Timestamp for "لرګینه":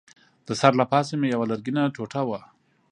1.51-1.81